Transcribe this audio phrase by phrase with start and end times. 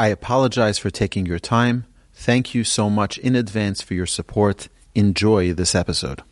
[0.00, 1.84] I apologize for taking your time.
[2.14, 4.70] Thank you so much in advance for your support.
[4.94, 6.22] Enjoy this episode.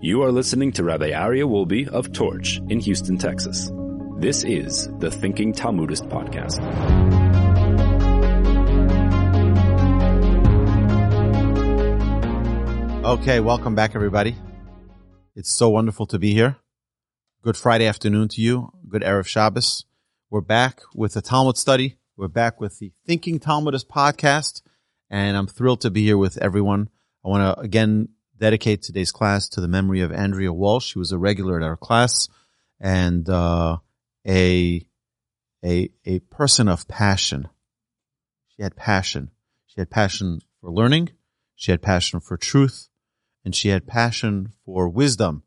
[0.00, 3.70] You are listening to Rabbi Aryeh Wolbe of Torch in Houston, Texas.
[4.18, 6.58] This is the Thinking Talmudist Podcast.
[13.04, 14.34] Okay, welcome back, everybody.
[15.36, 16.56] It's so wonderful to be here.
[17.42, 18.72] Good Friday afternoon to you.
[18.88, 19.84] Good Erev Shabbos.
[20.28, 21.99] We're back with a Talmud study.
[22.20, 24.60] We're back with the Thinking Talmudist podcast,
[25.08, 26.90] and I'm thrilled to be here with everyone.
[27.24, 30.88] I want to again dedicate today's class to the memory of Andrea Walsh.
[30.88, 32.28] She was a regular at our class
[32.78, 33.78] and uh,
[34.28, 34.86] a
[35.64, 37.48] a a person of passion.
[38.48, 39.30] She had passion.
[39.64, 41.12] She had passion for learning.
[41.54, 42.90] She had passion for truth,
[43.46, 45.44] and she had passion for wisdom,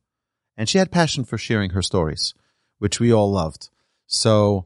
[0.57, 2.33] and she had passion for sharing her stories,
[2.79, 3.69] which we all loved.
[4.07, 4.65] So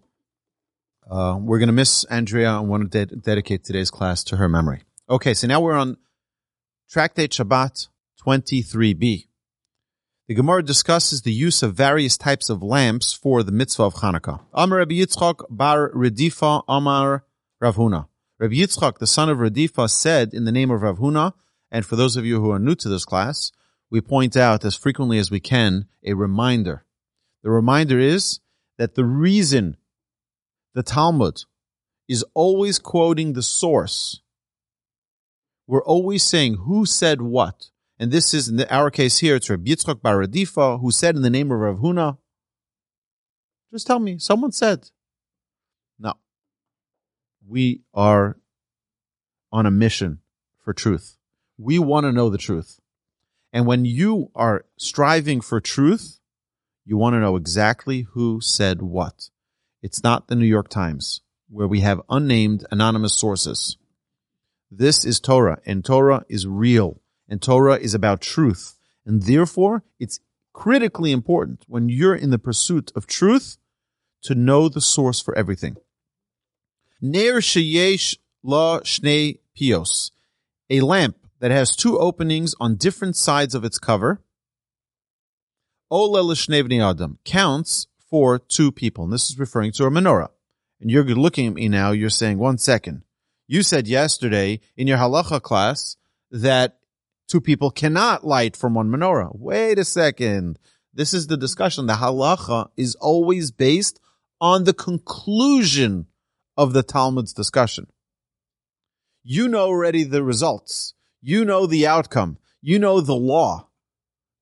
[1.10, 4.50] uh, we're going to miss Andrea and want to de- dedicate today's class to her
[4.50, 4.84] memory.
[5.10, 5.98] Okay, so now we're on
[6.92, 7.88] Tractate Shabbat
[8.26, 9.28] 23b.
[10.28, 14.42] The Gemara discusses the use of various types of lamps for the mitzvah of Hanukkah.
[14.54, 17.23] Amar Rabbi Yitzchak bar Redifa Amar
[17.62, 18.08] Rav Huna.
[18.38, 21.34] Rabbi Yitzchak, the son of Redifa, said in the name of Rav Huna,
[21.72, 23.54] and for those of you who are new to this class,
[23.90, 26.84] we point out as frequently as we can a reminder.
[27.44, 28.42] The reminder is
[28.78, 29.78] that the reason
[30.77, 31.42] the Talmud
[32.08, 34.21] is always quoting the source.
[35.65, 37.71] We're always saying who said what.
[37.98, 41.23] And this is, in our case here, it's Rabbi Yitzchak Bar Redifa, who said in
[41.23, 42.20] the name of Rav Huna.
[43.73, 44.92] Just tell me, someone said.
[45.98, 46.14] No.
[47.48, 48.37] We are
[49.52, 50.20] on a mission
[50.64, 51.17] for truth.
[51.58, 52.80] We want to know the truth.
[53.52, 56.20] And when you are striving for truth,
[56.86, 59.32] you want to know exactly who said what.
[59.82, 63.77] It's not the New York Times, where we have unnamed anonymous sources.
[64.71, 66.99] This is Torah, and Torah is real,
[67.30, 68.80] and Torah is about truth.
[69.05, 70.20] And therefore, it's
[70.52, 73.58] critically important when you're in the pursuit of truth
[74.23, 75.77] to know the source for everything.
[76.99, 80.10] Ner sheyesh la shnei pios,
[80.71, 84.23] a lamp that has two openings on different sides of its cover.
[85.92, 89.06] Ola l'shnei adam counts for two people.
[89.06, 90.30] And this is referring to a menorah.
[90.80, 93.04] And you're looking at me now, you're saying, one second.
[93.48, 95.95] You said yesterday in your halacha class
[96.32, 96.80] that
[97.28, 99.38] two people cannot light from one menorah.
[99.38, 100.60] Wait a second.
[100.94, 101.86] This is the discussion.
[101.86, 104.00] The halacha is always based
[104.40, 106.08] on the conclusion
[106.56, 107.88] of the Talmud's discussion.
[109.23, 110.94] You know already the results.
[111.22, 112.38] You know the outcome.
[112.62, 113.67] You know the law.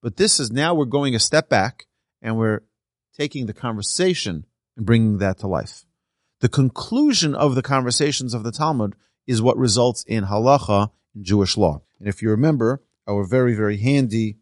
[0.01, 1.87] But this is now we're going a step back
[2.21, 2.61] and we're
[3.17, 4.45] taking the conversation
[4.75, 5.85] and bringing that to life.
[6.41, 8.95] The conclusion of the conversations of the Talmud
[9.25, 11.81] is what results in halacha in Jewish law.
[11.99, 14.37] And if you remember our very, very handy,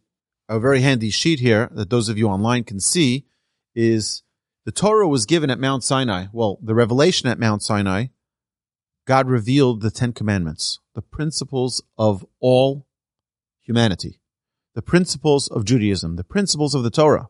[0.50, 3.26] our very handy sheet here that those of you online can see
[3.76, 4.24] is
[4.66, 6.26] the Torah was given at Mount Sinai.
[6.32, 8.08] Well, the revelation at Mount Sinai,
[9.06, 12.88] God revealed the Ten Commandments, the principles of all
[13.62, 14.20] humanity,
[14.74, 17.30] the principles of Judaism, the principles of the Torah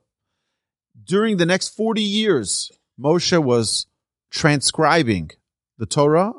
[1.04, 3.88] during the next 40 years, Moshe was
[4.32, 5.32] transcribing
[5.78, 6.34] the Torah,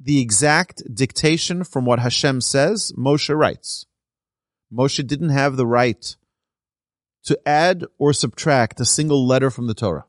[0.00, 3.86] the exact dictation from what Hashem says, Moshe writes.
[4.72, 6.16] Moshe didn't have the right
[7.24, 10.04] to add or subtract a single letter from the Torah.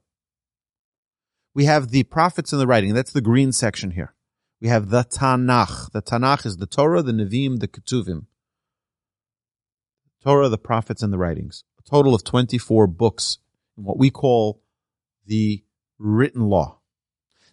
[1.54, 2.94] We have the prophets in the writing.
[2.94, 4.14] That's the green section here.
[4.60, 5.92] We have the Tanakh.
[5.92, 8.26] The Tanakh is the Torah, the Nevi'im, the Ketuvim.
[10.22, 11.64] Torah, the prophets, and the writings.
[11.80, 13.38] A total of 24 books
[13.76, 14.62] what we call
[15.26, 15.64] the
[15.98, 16.80] written law.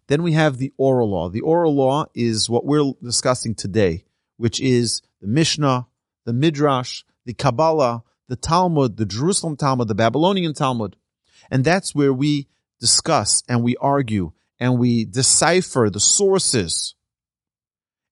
[0.08, 1.28] Then we have the oral law.
[1.28, 4.04] The oral law is what we're discussing today,
[4.36, 5.86] which is the Mishnah,
[6.24, 10.96] the Midrash, the Kabbalah, the Talmud, the Jerusalem Talmud, the Babylonian Talmud.
[11.50, 12.48] And that's where we
[12.80, 16.94] discuss and we argue and we decipher the sources.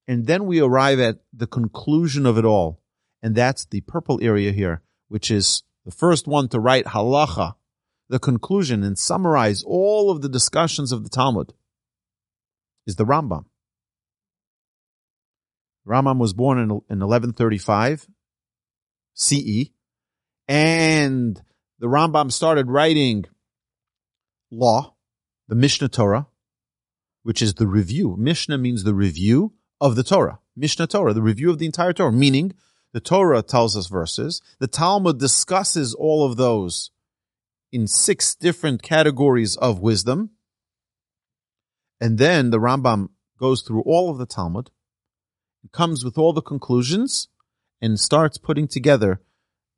[0.07, 2.81] And then we arrive at the conclusion of it all.
[3.23, 7.55] And that's the purple area here, which is the first one to write halacha,
[8.11, 11.55] the conclusion and summarize all of the discussions of the Talmud
[12.85, 13.45] is the Rambam.
[15.87, 18.09] Rambam was born in, in 1135
[19.15, 19.71] CE,
[20.49, 21.41] and
[21.79, 23.27] the Rambam started writing
[24.51, 24.97] law,
[25.47, 26.27] the Mishnah Torah,
[27.23, 28.17] which is the review.
[28.19, 30.41] Mishnah means the review of the Torah.
[30.57, 32.55] Mishnah Torah, the review of the entire Torah, meaning
[32.93, 34.43] the Torah tells us verses.
[34.59, 36.91] The Talmud discusses all of those
[37.73, 40.31] in six different categories of wisdom.
[42.01, 44.71] And then the Rambam goes through all of the Talmud,
[45.73, 47.29] comes with all the conclusions,
[47.81, 49.21] and starts putting together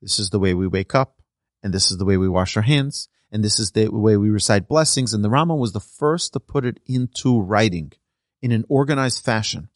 [0.01, 1.23] this is the way we wake up,
[1.63, 4.31] and this is the way we wash our hands, and this is the way we
[4.31, 5.15] recite blessings.
[5.15, 7.93] And the Rambam was the first to put it into writing
[8.41, 9.69] in an organized fashion.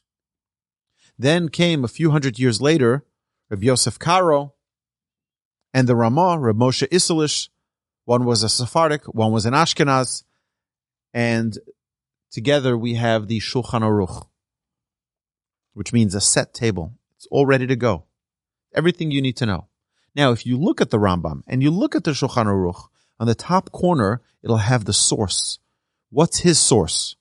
[1.19, 3.05] Then came a few hundred years later,
[3.49, 4.55] Rabbi Yosef Karo
[5.73, 7.49] and the Ramah, Rabbi Moshe Isserles.
[8.07, 10.23] One was a Sephardic, one was an Ashkenaz,
[11.13, 11.59] and
[12.31, 14.29] together we have the Shulchan Aruch,
[15.75, 16.95] which means a set table.
[17.17, 18.05] It's all ready to go.
[18.73, 19.67] Everything you need to know.
[20.15, 22.81] Now, if you look at the Rambam and you look at the Shulchan Aruch,
[23.19, 25.59] on the top corner, it'll have the source.
[26.11, 27.17] What's his source?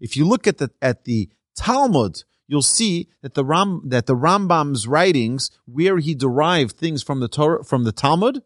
[0.00, 4.16] If you look at the, at the Talmud, you'll see that the Ram, that the
[4.16, 8.42] Rambam's writings, where he derived things from the Torah, from the Talmud,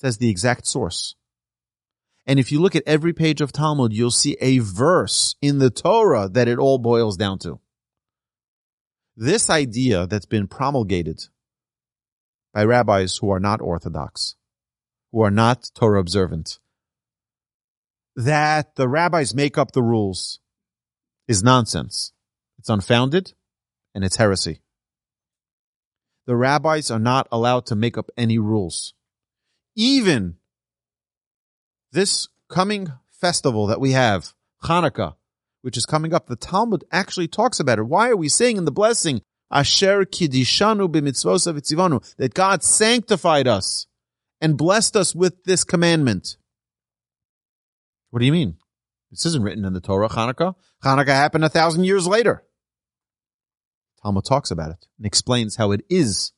[0.00, 1.14] says the exact source.
[2.26, 5.68] And if you look at every page of Talmud, you'll see a verse in the
[5.70, 7.60] Torah that it all boils down to.
[9.16, 11.20] This idea that's been promulgated
[12.54, 14.36] by rabbis who are not Orthodox,
[15.12, 16.58] who are not Torah observant,
[18.16, 20.40] that the rabbis make up the rules
[21.28, 22.12] is nonsense.
[22.58, 23.34] It's unfounded
[23.94, 24.62] and it's heresy.
[26.26, 28.94] The rabbis are not allowed to make up any rules.
[29.76, 30.36] Even
[31.92, 34.34] this coming festival that we have,
[34.64, 35.14] Hanukkah,
[35.62, 37.84] which is coming up, the Talmud actually talks about it.
[37.84, 43.86] Why are we saying in the blessing, Asher kidishanu b'mitzvosav that God sanctified us
[44.40, 46.36] and blessed us with this commandment?
[48.10, 48.56] What do you mean?
[49.10, 50.54] This isn't written in the Torah, Hanukkah.
[50.84, 52.44] Hanukkah happened a thousand years later.
[54.02, 56.32] Talmud talks about it and explains how it is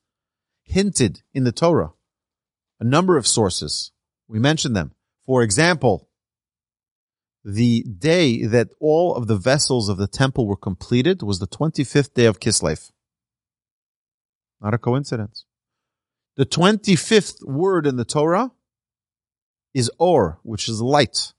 [0.64, 1.92] hinted in the Torah.
[2.82, 3.92] A number of sources.
[4.26, 4.90] We mentioned them.
[5.24, 6.08] For example,
[7.44, 12.12] the day that all of the vessels of the temple were completed was the 25th
[12.12, 12.90] day of Kislev.
[14.60, 15.44] Not a coincidence.
[16.34, 18.50] The 25th word in the Torah
[19.72, 21.34] is or, which is light.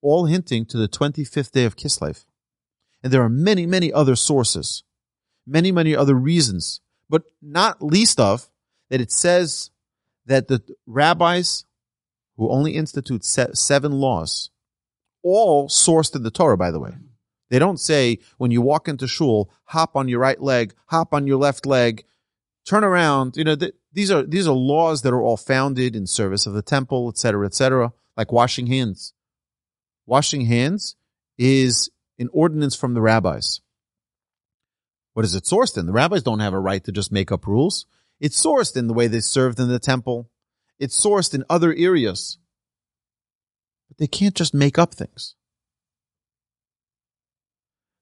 [0.00, 2.24] All hinting to the 25th day of Kislev.
[3.02, 4.82] And there are many, many other sources,
[5.46, 8.48] many, many other reasons, but not least of
[8.92, 9.70] that it says
[10.26, 11.64] that the rabbis
[12.36, 14.50] who only institute seven laws,
[15.22, 16.92] all sourced in the Torah, by the way.
[17.48, 21.26] They don't say when you walk into shul, hop on your right leg, hop on
[21.26, 22.04] your left leg,
[22.66, 23.38] turn around.
[23.38, 26.52] You know, th- these are these are laws that are all founded in service of
[26.52, 27.94] the temple, etc., etc.
[28.14, 29.14] Like washing hands.
[30.04, 30.96] Washing hands
[31.38, 31.88] is
[32.18, 33.62] an ordinance from the rabbis.
[35.14, 35.86] What is it sourced in?
[35.86, 37.86] The rabbis don't have a right to just make up rules.
[38.22, 40.30] It's sourced in the way they served in the temple,
[40.78, 42.38] it's sourced in other areas.
[43.88, 45.34] But they can't just make up things.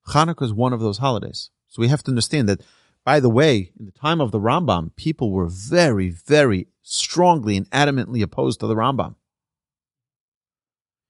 [0.08, 1.48] Hanukkah is one of those holidays.
[1.68, 2.60] So we have to understand that,
[3.02, 7.70] by the way, in the time of the Rambam, people were very, very strongly and
[7.70, 9.14] adamantly opposed to the Rambam.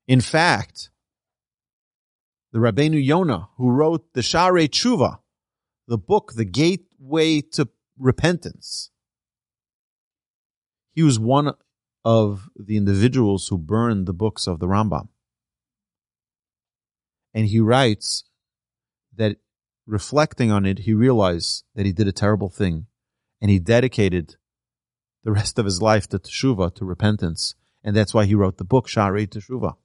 [0.06, 0.90] In fact,
[2.52, 5.18] the Rabbeinu Yonah, who wrote the Sha'arei Tshuva,
[5.88, 8.89] the book, the gateway to repentance,
[10.92, 11.54] he was one
[12.04, 15.08] of the individuals who burned the books of the Rambam.
[17.34, 18.24] And he writes
[19.16, 19.36] that
[19.86, 22.86] reflecting on it, he realized that he did a terrible thing
[23.40, 24.36] and he dedicated
[25.22, 27.54] the rest of his life to teshuvah, to repentance.
[27.84, 29.76] And that's why he wrote the book, Sha'arei Teshuvah.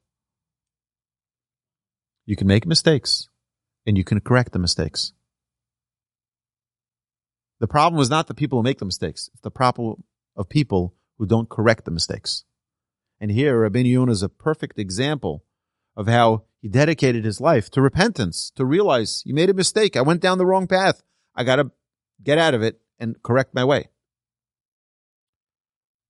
[2.26, 3.30] You can make mistakes
[3.86, 5.14] and you can correct the mistakes.
[7.60, 9.30] The problem is not the people who make the mistakes.
[9.34, 10.04] It's the problem
[10.36, 12.44] of people who don't correct the mistakes.
[13.20, 15.46] And here, Rabbeinu Yonah is a perfect example
[15.96, 19.96] of how he dedicated his life to repentance, to realize you made a mistake.
[19.96, 21.02] I went down the wrong path.
[21.36, 21.72] I gotta,
[22.24, 23.90] get out of it and correct my way.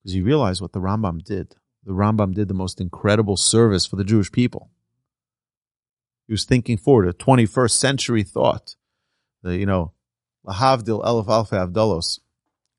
[0.02, 1.56] Because you realize what the Rambam did.
[1.84, 4.70] The Rambam did the most incredible service for the Jewish people.
[6.28, 8.76] He was thinking forward, a 21st century thought.
[9.44, 9.94] The, you know,
[10.46, 12.20] lahavdil elef alfe avdalos,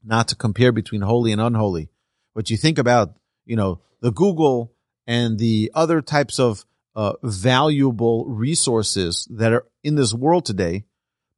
[0.07, 1.91] not to compare between holy and unholy.
[2.35, 4.73] But you think about, you know, the Google
[5.07, 10.85] and the other types of uh, valuable resources that are in this world today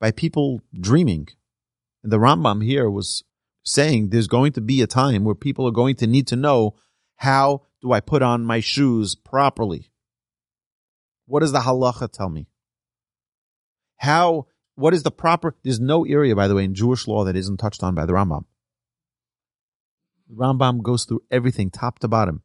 [0.00, 1.28] by people dreaming.
[2.02, 3.24] And the Rambam here was
[3.64, 6.74] saying there's going to be a time where people are going to need to know
[7.16, 9.90] how do I put on my shoes properly?
[11.26, 12.46] What does the halacha tell me?
[13.96, 14.46] How,
[14.76, 17.58] what is the proper, there's no area, by the way, in Jewish law that isn't
[17.58, 18.44] touched on by the Rambam.
[20.34, 22.42] Rambam goes through everything top to bottom.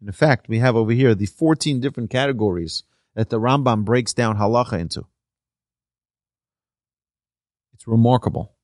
[0.00, 2.84] And in fact, we have over here the 14 different categories
[3.14, 5.06] that the Rambam breaks down halacha into.
[7.74, 8.54] It's remarkable.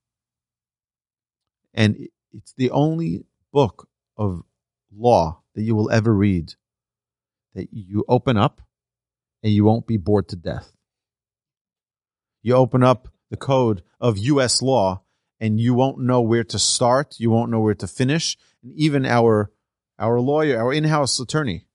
[1.75, 4.43] And it's the only book of
[4.95, 6.55] law that you will ever read
[7.55, 8.61] that you open up
[9.43, 10.73] and you won't be bored to death.
[12.43, 14.63] You open up the code of U.S.
[14.63, 15.03] law
[15.41, 17.17] and you won't know where to start.
[17.19, 18.37] You won't know where to finish.
[18.63, 19.51] And even our,
[19.99, 21.67] our lawyer, our in-house attorney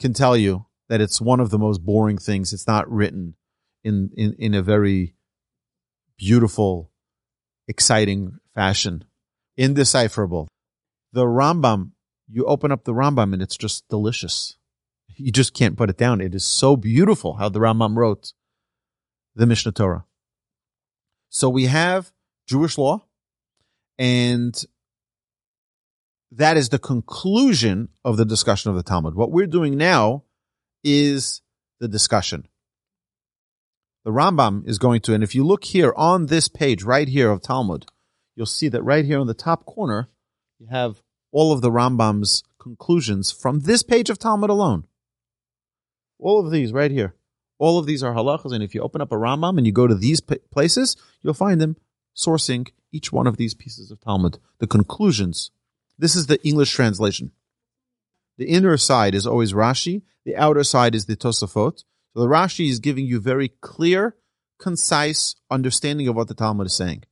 [0.00, 2.52] can tell you that it's one of the most boring things.
[2.52, 3.34] It's not written
[3.82, 5.14] in, in, in a very
[6.16, 6.90] beautiful,
[7.68, 9.04] exciting fashion,
[9.56, 10.48] indecipherable.
[11.12, 11.92] The Rambam,
[12.28, 14.56] you open up the Rambam and it's just delicious.
[15.16, 16.20] You just can't put it down.
[16.20, 18.32] It is so beautiful how the Rambam wrote
[19.36, 20.04] the Mishnah Torah.
[21.28, 22.12] So we have
[22.46, 23.06] Jewish law,
[23.98, 24.54] and
[26.32, 29.14] that is the conclusion of the discussion of the Talmud.
[29.14, 30.24] What we're doing now
[30.82, 31.42] is
[31.80, 32.48] the discussion.
[34.04, 37.30] The Rambam is going to, and if you look here on this page right here
[37.30, 37.86] of Talmud,
[38.36, 40.08] you'll see that right here on the top corner,
[40.58, 41.00] you have
[41.32, 44.84] all of the Rambam's conclusions from this page of Talmud alone.
[46.18, 47.14] All of these right here.
[47.58, 49.86] All of these are halachas, and if you open up a Rambam and you go
[49.86, 51.76] to these places, you'll find them
[52.16, 55.50] sourcing each one of these pieces of Talmud, the conclusions.
[55.98, 57.32] This is the English translation.
[58.36, 61.84] The inner side is always Rashi, the outer side is the Tosafot.
[62.12, 64.16] So the Rashi is giving you very clear,
[64.58, 67.04] concise understanding of what the Talmud is saying.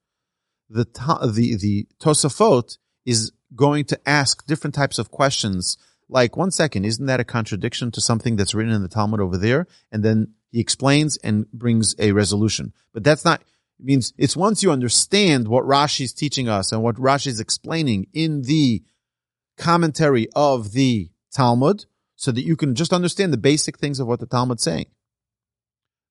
[0.71, 5.76] The, the, the Tosafot is going to ask different types of questions
[6.09, 9.38] like, one second, isn't that a contradiction to something that's written in the Talmud over
[9.38, 9.66] there?
[9.90, 12.75] And then he explains and brings a resolution.
[12.92, 13.42] But that's not,
[13.82, 17.40] it means it's once you understand what Rashi is teaching us and what Rashi is
[17.40, 18.84] explaining in the
[19.58, 24.20] commentary of the Talmud, so that you can just understand the basic things of what
[24.20, 24.86] the Talmud's saying.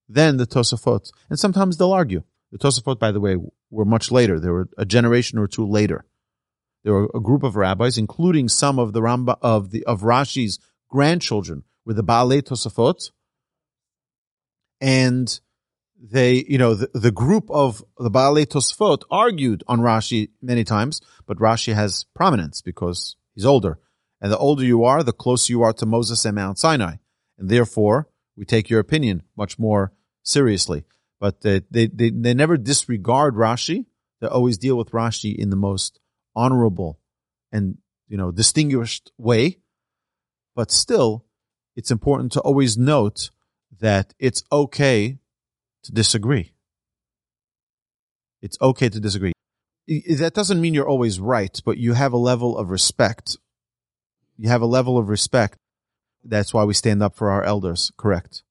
[0.10, 2.24] Then the Tosafot, and sometimes they'll argue.
[2.52, 3.38] The Tosafot, by the way,
[3.70, 4.38] were much later.
[4.38, 6.04] They were a generation or two later.
[6.84, 10.60] There were a group of rabbis, including some of the Ramba, of the of Rashi's
[10.90, 13.12] grandchildren, were the Baalei Tosafot,
[14.82, 15.40] and
[16.02, 21.02] they, you know, the, the group of the Baalei Tosfot argued on Rashi many times,
[21.28, 23.80] but Rashi has prominence because he's older.
[24.20, 26.96] And the older you are, the closer you are to Moses and Mount Sinai.
[27.38, 29.94] And therefore, we take your opinion much more
[30.24, 30.86] seriously.
[31.20, 33.86] But they, they, they, they never disregard Rashi.
[34.20, 36.00] They always deal with Rashi in the most
[36.36, 37.00] honorable
[37.52, 37.78] and,
[38.08, 39.60] you know, distinguished way.
[40.56, 41.26] But still,
[41.76, 43.30] it's important to always note
[43.80, 45.18] that it's okay
[45.84, 46.54] to disagree.
[48.42, 49.34] It's okay to disagree.
[49.88, 53.38] That doesn't mean you're always right, but you have a level of respect.
[54.38, 55.58] You have a level of respect.
[56.24, 57.92] That's why we stand up for our elders.
[57.98, 58.44] Correct.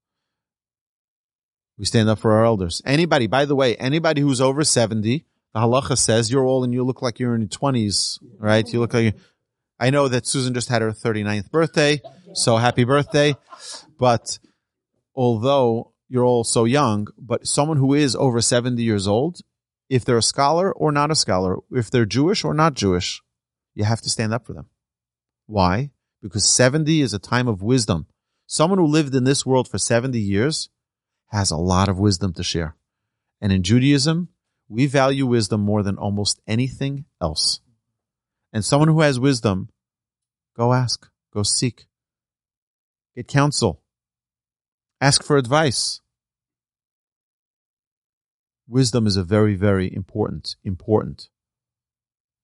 [1.78, 2.82] We stand up for our elders.
[2.84, 6.84] Anybody, by the way, anybody who's over 70, the halacha says you're old and you
[6.84, 8.70] look like you're in your 20s, right?
[8.70, 9.16] You look like,
[9.78, 12.02] I know that Susan just had her 39th birthday,
[12.34, 13.34] so happy birthday.
[13.98, 14.38] But
[15.14, 19.40] although you're all so young, but someone who is over 70 years old,
[19.88, 23.22] if they're a scholar or not a scholar, if they're Jewish or not Jewish,
[23.74, 24.66] you have to stand up for them.
[25.46, 25.92] Why?
[26.20, 28.06] Because 70 is a time of wisdom.
[28.46, 30.68] Someone who lived in this world for 70 years
[31.28, 32.74] has a lot of wisdom to share.
[33.40, 34.30] And in Judaism,
[34.68, 37.60] we value wisdom more than almost anything else.
[38.52, 39.68] And someone who has wisdom,
[40.56, 41.86] go ask, go seek,
[43.14, 43.80] get counsel,
[45.00, 46.00] Ask for advice.
[48.68, 51.28] Wisdom is a very, very important, important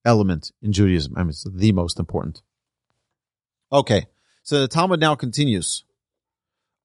[0.03, 1.13] element in Judaism.
[1.15, 2.41] I mean, it's the most important.
[3.71, 4.07] Okay.
[4.43, 5.83] So the Talmud now continues.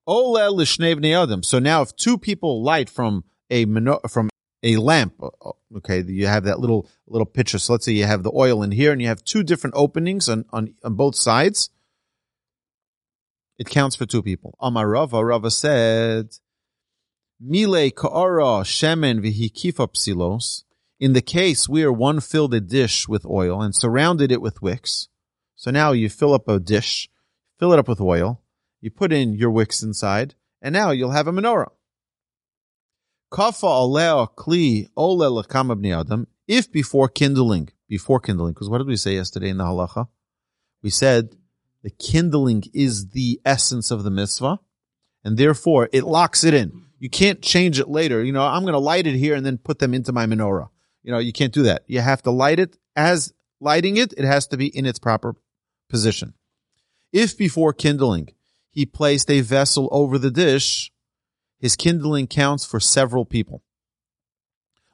[0.06, 3.64] So now if two people light from a
[4.08, 4.28] from
[4.62, 5.14] a lamp.
[5.76, 7.58] Okay, you have that little little picture.
[7.58, 10.28] So let's say you have the oil in here, and you have two different openings
[10.28, 11.70] on on, on both sides.
[13.62, 14.56] It counts for two people.
[14.58, 16.30] Amar Rava, Rava said,
[17.38, 20.64] Mile ka'ara shemen v'hikifa psilos.
[20.98, 25.06] In the case where one filled a dish with oil and surrounded it with wicks.
[25.54, 27.08] So now you fill up a dish,
[27.60, 28.42] fill it up with oil,
[28.80, 31.70] you put in your wicks inside, and now you'll have a menorah.
[33.32, 36.26] Kafa aleo kli ole adam.
[36.48, 40.08] If before kindling, before kindling, because what did we say yesterday in the halacha?
[40.82, 41.36] We said
[41.82, 44.60] the kindling is the essence of the mitzvah,
[45.24, 46.84] and therefore it locks it in.
[46.98, 48.22] You can't change it later.
[48.22, 50.68] You know, I'm going to light it here and then put them into my menorah.
[51.02, 51.82] You know, you can't do that.
[51.88, 54.14] You have to light it as lighting it.
[54.16, 55.34] It has to be in its proper
[55.88, 56.34] position.
[57.12, 58.28] If before kindling
[58.70, 60.92] he placed a vessel over the dish,
[61.58, 63.62] his kindling counts for several people.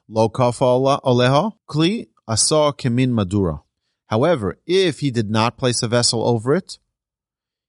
[0.07, 3.61] Lo kafa oleha kli asa kemin madura.
[4.09, 6.79] However, if he did not place a vessel over it,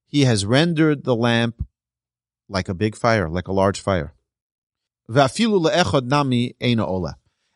[0.07, 1.67] he has rendered the lamp
[2.49, 4.15] like a big fire, like a large fire.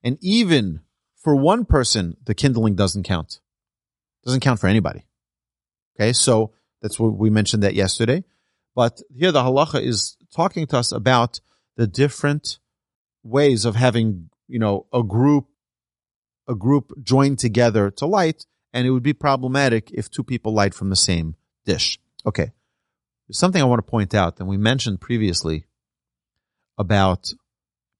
[0.02, 0.80] And even
[1.16, 3.40] for one person, the kindling doesn't count.
[4.22, 5.06] Doesn't count for anybody.
[5.96, 8.22] Okay, so that's what we mentioned that yesterday.
[8.74, 11.40] But here the halacha is talking to us about
[11.76, 12.58] the different
[13.22, 15.46] ways of having, you know, a group,
[16.46, 20.74] a group joined together to light and it would be problematic if two people light
[20.74, 21.98] from the same dish.
[22.26, 22.52] Okay.
[23.26, 25.64] There's something I want to point out, and we mentioned previously
[26.76, 27.32] about,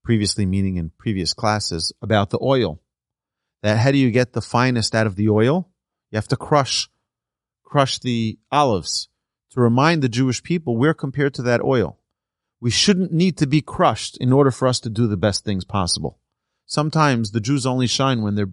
[0.03, 2.83] previously meaning in previous classes, about the oil.
[3.63, 5.71] That how do you get the finest out of the oil?
[6.11, 6.91] You have to crush,
[7.63, 9.09] crush the olives
[9.53, 11.99] to remind the Jewish people we're compared to that oil.
[12.61, 15.65] We shouldn't need to be crushed in order for us to do the best things
[15.65, 16.19] possible.
[16.67, 18.53] Sometimes the Jews only shine when they're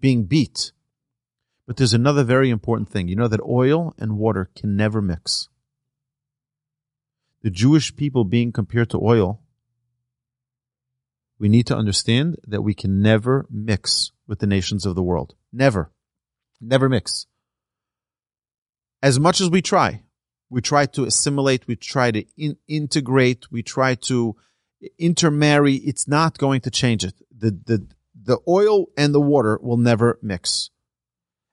[0.00, 0.72] being beat
[1.66, 3.08] but there's another very important thing.
[3.08, 5.48] You know that oil and water can never mix.
[7.42, 9.40] The Jewish people being compared to oil,
[11.38, 15.34] we need to understand that we can never mix with the nations of the world.
[15.52, 15.90] Never.
[16.60, 17.26] Never mix.
[19.02, 20.02] As much as we try,
[20.48, 24.36] we try to assimilate, we try to in- integrate, we try to
[24.98, 27.14] intermarry, it's not going to change it.
[27.36, 27.86] The, the,
[28.20, 30.70] the oil and the water will never mix.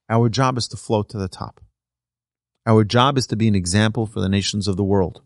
[0.10, 1.62] Our job is to float to the top.
[2.66, 5.22] Our job is to be an example for the nations of the world.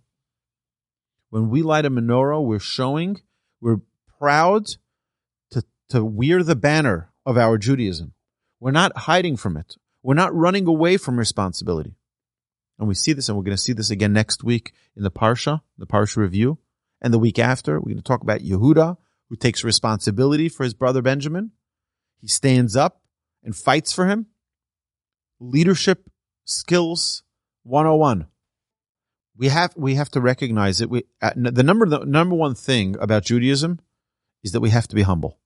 [1.29, 3.21] When we light a menorah, we're showing,
[3.59, 3.81] we're
[4.19, 4.67] proud
[5.51, 8.13] to, to wear the banner of our Judaism.
[8.59, 9.75] We're not hiding from it.
[10.01, 11.95] We're not running away from responsibility.
[12.79, 15.11] And we see this, and we're going to see this again next week in the
[15.11, 16.59] Parsha, the Parsha review.
[17.01, 18.97] And the week after, we're going to talk about Yehuda,
[19.29, 21.51] who takes responsibility for his brother Benjamin.
[22.21, 23.01] He stands up
[23.43, 24.27] and fights for him
[25.39, 26.09] leadership
[26.45, 27.23] skills
[27.63, 28.27] 101
[29.37, 30.89] we have we have to recognize it.
[30.89, 33.79] We the number the number one thing about judaism
[34.43, 35.37] is that we have to be humble.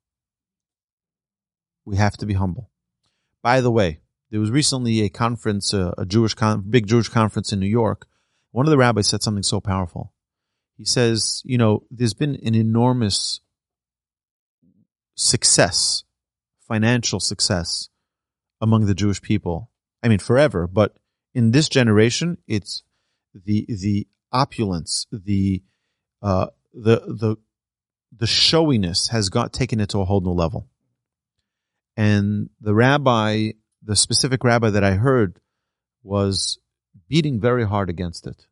[1.86, 2.70] We have to be humble.
[3.42, 4.00] By the way
[4.30, 8.08] there was recently a conference uh, a jewish con- big jewish conference in new york.
[8.52, 10.14] One of the rabbis said something so powerful.
[10.78, 13.42] He says you know there's been an enormous
[15.16, 16.06] success
[16.66, 17.90] financial success
[18.62, 19.71] among the jewish people
[20.04, 20.96] I mean, forever, but
[21.34, 22.84] in this generation, it's
[23.34, 25.64] the the opulence, the
[26.22, 27.36] uh, the the
[28.16, 30.68] the showiness has got taken it to a whole new level.
[31.96, 33.52] And the rabbi,
[33.84, 35.40] the specific rabbi that I heard,
[36.04, 36.60] was
[37.08, 38.46] beating very hard against it.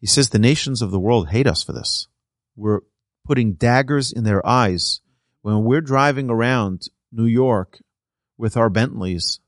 [0.00, 2.08] He says the nations of the world hate us for this.
[2.56, 2.80] We're
[3.24, 5.00] putting daggers in their eyes
[5.42, 7.78] when we're driving around New York
[8.36, 9.38] with our Bentleys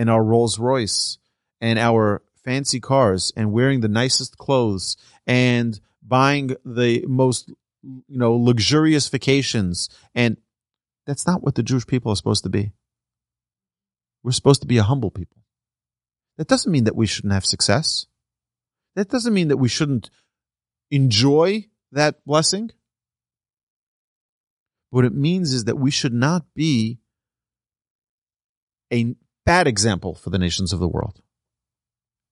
[0.00, 1.18] and our Rolls Royce
[1.60, 7.50] and our fancy cars and wearing the nicest clothes and buying the most
[7.82, 10.38] you know luxurious vacations and
[11.06, 12.72] that's not what the Jewish people are supposed to be.
[14.22, 15.36] We're supposed to be a humble people.
[16.38, 18.06] That doesn't mean that we shouldn't have success.
[18.96, 20.08] That doesn't mean that we shouldn't
[20.90, 22.70] enjoy that blessing.
[24.88, 27.00] What it means is that we should not be
[28.90, 29.14] a
[29.50, 31.16] bad example for the nations of the world.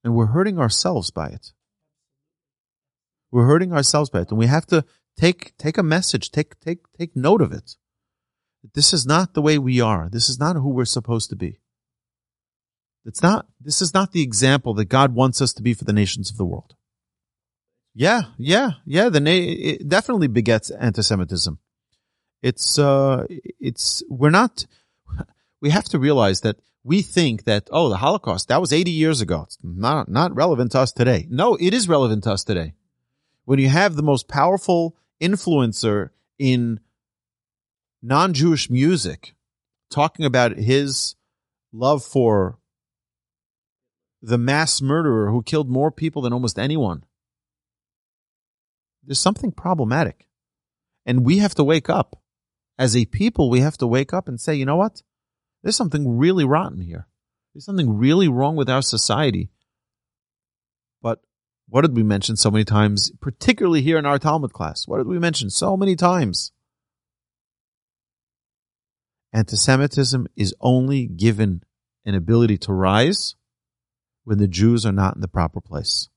[0.05, 1.53] And we're hurting ourselves by it.
[3.33, 4.31] We're hurting ourselves by it.
[4.31, 4.85] And we have to
[5.17, 7.75] take, take a message, take, take, take note of it.
[8.73, 10.09] This is not the way we are.
[10.09, 11.59] This is not who we're supposed to be.
[13.05, 15.99] It's not, this is not the example that God wants us to be for the
[16.03, 16.77] nations of the world.
[17.95, 19.09] Yeah, yeah, yeah.
[19.09, 21.59] The na- it definitely begets anti-Semitism.
[22.43, 23.27] It's uh,
[23.59, 24.67] it's we're not.
[25.61, 26.57] We have to realize that
[26.89, 29.43] we think that oh, the Holocaust that was 80 years ago.
[29.43, 31.27] It's not not relevant to us today.
[31.29, 32.73] No, it is relevant to us today.
[33.45, 36.81] When you have the most powerful influencer in
[38.03, 39.35] non-Jewish music
[39.91, 41.15] talking about his
[41.75, 42.59] love for
[44.23, 47.05] the mass murderer who killed more people than almost anyone.
[49.05, 50.27] There's something problematic.
[51.05, 52.23] And we have to wake up.
[52.79, 55.03] As a people, we have to wake up and say, you know what?
[55.63, 57.09] There's something really rotten here.
[57.53, 59.51] There's something really wrong with our society.
[61.03, 61.21] But
[61.69, 64.87] what did we mention so many times, particularly here in our Talmud class?
[64.87, 66.53] What did we mention so many times?
[69.33, 71.63] Anti-Semitism is only given
[72.05, 73.37] an ability to rise
[74.25, 76.09] when the Jews are not in the proper place.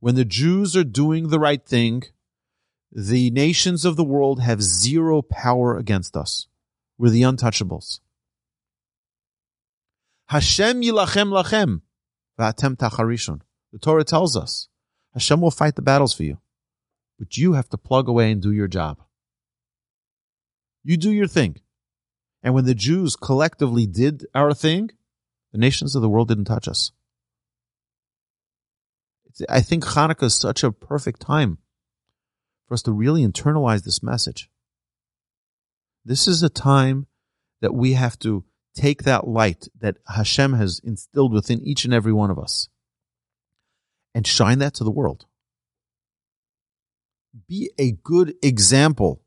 [0.00, 2.04] When the Jews are doing the right thing,
[2.90, 6.46] the nations of the world have zero power against us.
[6.98, 8.00] We're the untouchables.
[10.26, 11.80] Hashem yilachem lachem
[12.38, 13.40] v'atem tacharishon.
[13.72, 14.68] The Torah tells us
[15.14, 16.38] Hashem will fight the battles for you,
[17.18, 19.02] but you have to plug away and do your job.
[20.84, 21.56] You do your thing.
[22.42, 24.90] And when the Jews collectively did our thing,
[25.52, 26.92] the nations of the world didn't touch us.
[29.48, 31.58] I think Hanukkah is such a perfect time
[32.66, 34.50] for us to really internalize this message.
[36.04, 37.06] This is a time
[37.60, 42.12] that we have to take that light that Hashem has instilled within each and every
[42.12, 42.68] one of us
[44.14, 45.26] and shine that to the world.
[47.48, 49.22] Be a good example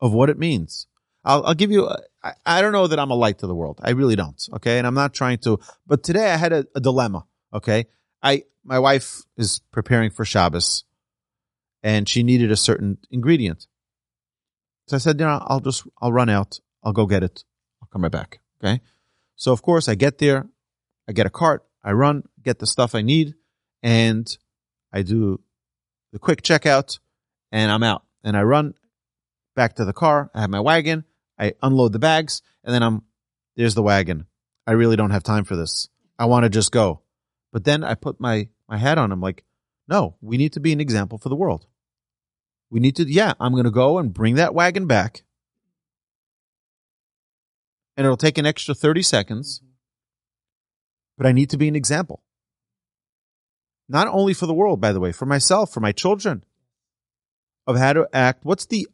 [0.00, 0.86] of what it means.
[1.24, 1.88] I'll, I'll give you,
[2.22, 3.80] I, I, don't know that I'm a light to the world.
[3.82, 4.40] I really don't.
[4.54, 4.78] Okay.
[4.78, 7.26] And I'm not trying to, but today I had a, a dilemma.
[7.52, 7.86] Okay.
[8.22, 10.84] I, my wife is preparing for Shabbos
[11.82, 13.66] and she needed a certain ingredient.
[14.86, 16.60] So I said, you know, I'll just, I'll run out.
[16.82, 17.44] I'll go get it.
[17.82, 18.40] I'll come right back.
[18.62, 18.80] Okay.
[19.34, 20.48] So of course I get there.
[21.08, 21.64] I get a cart.
[21.82, 23.34] I run, get the stuff I need
[23.82, 24.26] and
[24.92, 25.40] I do
[26.12, 26.98] the quick checkout
[27.52, 28.74] and I'm out and I run
[29.54, 30.30] back to the car.
[30.34, 31.04] I have my wagon.
[31.38, 33.02] I unload the bags and then I'm,
[33.56, 34.26] there's the wagon.
[34.66, 35.88] I really don't have time for this.
[36.18, 37.02] I want to just go.
[37.52, 39.12] But then I put my, my hat on.
[39.12, 39.44] I'm like,
[39.88, 41.66] no, we need to be an example for the world.
[42.76, 45.22] We need to, yeah, I'm going to go and bring that wagon back.
[47.96, 49.60] And it'll take an extra 30 seconds.
[49.60, 49.70] Mm-hmm.
[51.16, 52.22] But I need to be an example.
[53.88, 56.44] Not only for the world, by the way, for myself, for my children,
[57.66, 58.44] of how to act.
[58.44, 58.86] What's the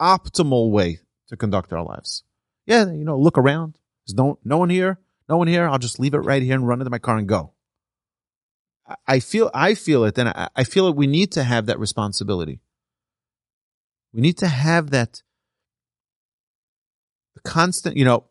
[0.00, 2.24] optimal way to conduct our lives.
[2.66, 3.78] Yeah, you know, look around.
[4.06, 5.68] There's no no one here, no one here.
[5.68, 7.52] I'll just leave it right here and run into my car and go.
[9.06, 11.78] I feel I feel it, and I, I feel that we need to have that
[11.78, 12.60] responsibility.
[14.14, 15.22] We need to have that
[17.44, 17.96] constant.
[17.96, 18.24] You know,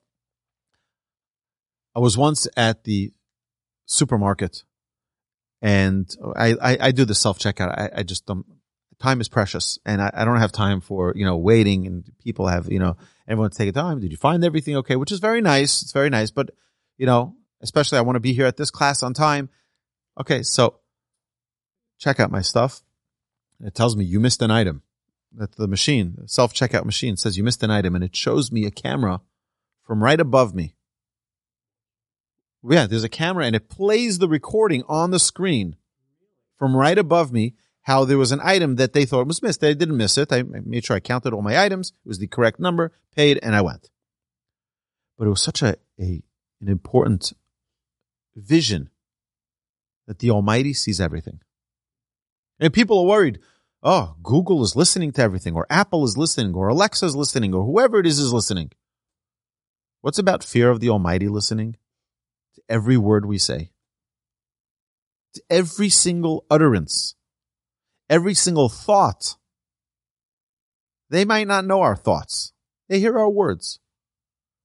[1.94, 3.12] I was once at the
[3.86, 4.64] supermarket,
[5.62, 7.78] and I I, I do the self checkout.
[7.78, 8.46] I, I just don't
[9.04, 12.48] time is precious and I, I, don't have time for, you know, waiting and people
[12.48, 12.96] have, you know,
[13.28, 14.00] everyone's taking time.
[14.00, 14.96] Did you find everything okay?
[14.96, 15.82] Which is very nice.
[15.82, 16.32] It's very nice.
[16.32, 16.52] But,
[16.98, 19.50] you know, especially I want to be here at this class on time.
[20.18, 20.42] Okay.
[20.42, 20.80] So
[22.00, 22.82] check out my stuff.
[23.60, 24.84] It tells me you missed an item
[25.36, 28.52] that the machine, the self checkout machine says you missed an item and it shows
[28.52, 29.22] me a camera
[29.84, 30.76] from right above me.
[32.64, 35.76] Yeah, there's a camera and it plays the recording on the screen
[36.58, 39.60] from right above me how there was an item that they thought was missed.
[39.60, 40.32] They didn't miss it.
[40.32, 41.92] I made sure I counted all my items.
[42.06, 43.90] It was the correct number, paid, and I went.
[45.18, 46.24] But it was such a, a
[46.62, 47.34] an important
[48.36, 48.90] vision
[50.08, 51.42] that the Almighty sees everything.
[52.60, 53.40] And people are worried,
[53.84, 57.64] oh, Google is listening to everything, or Apple is listening, or Alexa is listening, or
[57.66, 58.72] whoever it is is listening.
[60.02, 61.76] What's about fear of the Almighty listening
[62.56, 63.72] to every word we say?
[65.36, 67.16] To every single utterance
[68.10, 69.38] every single thought.
[71.10, 72.54] They might not know our thoughts.
[72.88, 73.80] They hear our words.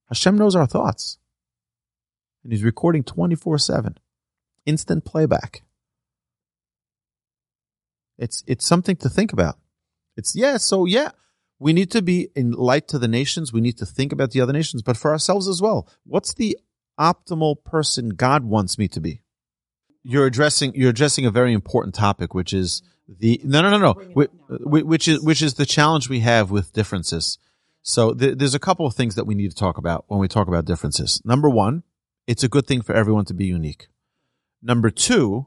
[0.08, 1.18] Hashem knows our thoughts.
[2.42, 3.98] And he's recording 24 7.
[4.66, 5.62] Instant playback.
[8.18, 9.58] It's, it's something to think about.
[10.16, 11.10] It's, yeah, so yeah,
[11.58, 13.52] we need to be in light to the nations.
[13.52, 15.88] We need to think about the other nations, but for ourselves as well.
[16.04, 16.58] What's the
[16.98, 19.22] optimal person God wants me to be?
[20.02, 23.92] You're addressing, you're addressing a very important topic, which is the no no no no
[24.14, 27.38] which is which is the challenge we have with differences.
[27.82, 30.28] So th- there's a couple of things that we need to talk about when we
[30.28, 31.22] talk about differences.
[31.24, 31.84] Number one,
[32.26, 33.88] it's a good thing for everyone to be unique.
[34.62, 35.46] Number two,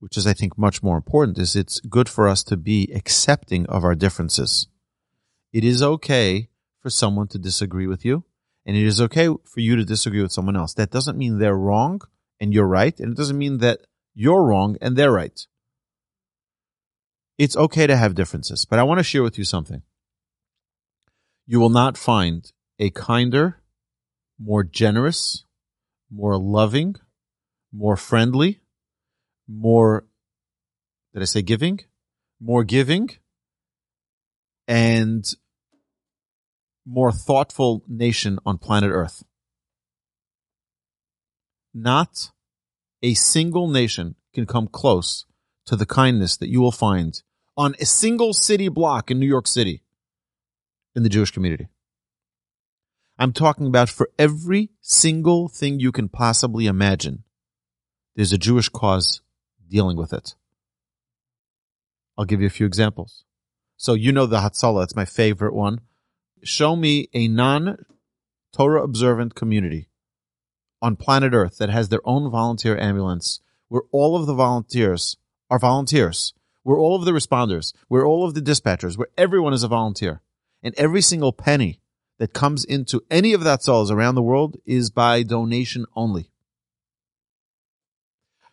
[0.00, 3.66] which is I think much more important, is it's good for us to be accepting
[3.66, 4.66] of our differences.
[5.52, 6.48] it is okay
[6.80, 8.24] for someone to disagree with you,
[8.64, 10.74] and it is okay for you to disagree with someone else.
[10.74, 12.00] That doesn't mean they're wrong
[12.40, 13.80] and you're right, and it doesn't mean that
[14.14, 15.46] you're wrong and they're right.
[17.36, 19.82] It's okay to have differences, but I want to share with you something.
[21.46, 23.60] You will not find a kinder,
[24.38, 25.44] more generous,
[26.10, 26.96] more loving,
[27.72, 28.60] more friendly,
[29.50, 30.06] more,
[31.12, 31.80] did I say giving?
[32.40, 33.10] More giving
[34.68, 35.24] and
[36.86, 39.24] more thoughtful nation on planet Earth.
[41.74, 42.30] Not
[43.02, 45.24] a single nation can come close
[45.66, 47.22] to the kindness that you will find
[47.56, 49.82] on a single city block in New York City
[50.94, 51.68] in the Jewish community.
[53.18, 57.24] I'm talking about for every single thing you can possibly imagine,
[58.16, 59.20] there's a Jewish cause
[59.70, 60.34] dealing with it.
[62.18, 63.24] I'll give you a few examples.
[63.76, 65.80] So you know the Hatzalah, it's my favorite one.
[66.42, 67.84] Show me a non
[68.52, 69.88] Torah observant community
[70.82, 75.16] on planet Earth that has their own volunteer ambulance where all of the volunteers
[75.48, 79.62] are volunteers, where all of the responders, where all of the dispatchers, where everyone is
[79.62, 80.20] a volunteer.
[80.62, 81.80] And every single penny
[82.18, 86.29] that comes into any of that souls around the world is by donation only.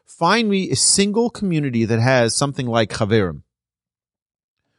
[0.07, 3.43] Find me a single community that has something like Chaverim,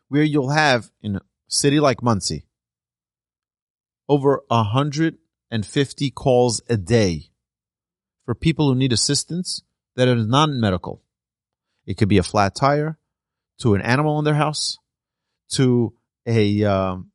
[0.09, 2.47] where you'll have in a city like Monsey
[4.09, 7.31] over 150 calls a day
[8.25, 9.63] for people who need assistance
[9.97, 11.03] that are non-medical.
[11.87, 12.99] It could be a flat tire,
[13.61, 14.79] to an animal in their house,
[15.51, 15.95] to
[16.27, 17.11] a um,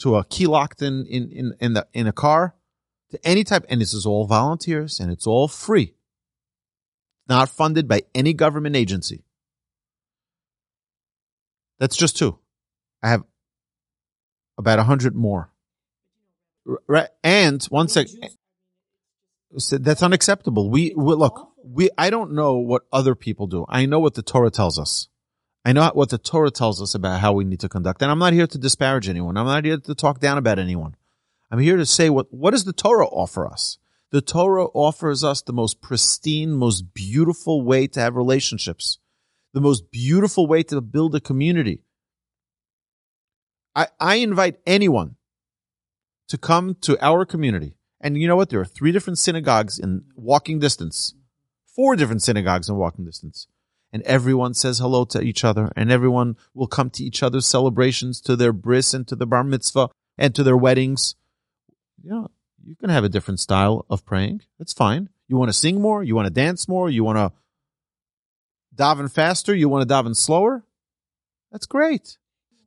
[0.00, 2.54] to a key locked in in in in, the, in a car,
[3.10, 5.94] to any type, and this is all volunteers and it's all free,
[7.28, 9.24] not funded by any government agency.
[11.78, 12.38] That's just two.
[13.02, 13.24] I have
[14.56, 15.50] about a hundred more.
[16.86, 18.08] Right, and one sec.
[18.22, 18.28] Eh,
[19.80, 20.68] that's unacceptable.
[20.70, 21.52] We, we look.
[21.64, 23.64] We I don't know what other people do.
[23.68, 25.08] I know what the Torah tells us.
[25.64, 28.00] I know what the Torah tells us about how we need to conduct.
[28.02, 29.36] And I'm not here to disparage anyone.
[29.36, 30.96] I'm not here to talk down about anyone.
[31.50, 33.78] I'm here to say what, what does the Torah offer us?
[34.10, 38.98] The Torah offers us the most pristine, most beautiful way to have relationships,
[39.52, 41.82] the most beautiful way to build a community.
[43.74, 45.16] I, I invite anyone
[46.28, 47.74] to come to our community.
[48.00, 48.50] And you know what?
[48.50, 51.14] There are three different synagogues in walking distance,
[51.66, 53.46] four different synagogues in walking distance
[53.92, 58.20] and everyone says hello to each other and everyone will come to each other's celebrations,
[58.20, 61.14] to their bris and to the bar mitzvah and to their weddings.
[62.02, 62.30] You know,
[62.68, 64.42] you can have a different style of praying.
[64.58, 65.08] That's fine.
[65.26, 66.02] You want to sing more?
[66.02, 66.90] You want to dance more?
[66.90, 67.32] You want to
[68.76, 69.54] daven faster?
[69.54, 70.64] You want to daven slower?
[71.50, 72.18] That's great.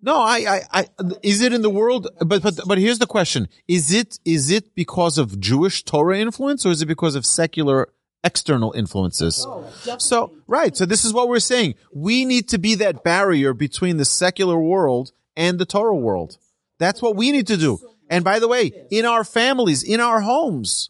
[0.02, 0.86] No, I, I, I,
[1.22, 2.08] is it in the world?
[2.20, 3.48] But, but, but here's the question.
[3.68, 7.90] Is it, is it because of Jewish Torah influence or is it because of secular
[8.24, 9.46] external influences.
[9.48, 10.76] Oh, so, right.
[10.76, 11.76] So this is what we're saying.
[11.92, 16.38] We need to be that barrier between the secular world and the Torah world.
[16.78, 17.80] That's what we need to do.
[18.12, 20.90] And by the way, in our families, in our homes,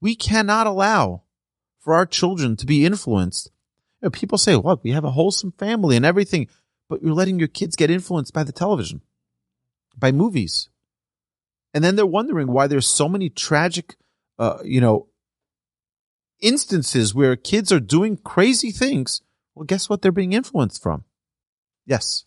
[0.00, 1.22] we cannot allow
[1.78, 3.52] for our children to be influenced.
[4.02, 4.82] You know, people say, "What?
[4.82, 6.48] We have a wholesome family and everything,"
[6.88, 9.00] but you're letting your kids get influenced by the television,
[9.96, 10.68] by movies,
[11.72, 13.96] and then they're wondering why there's so many tragic,
[14.38, 15.06] uh, you know,
[16.40, 19.22] instances where kids are doing crazy things,
[19.54, 21.04] well, guess what they're being influenced from?
[21.86, 22.24] Yes.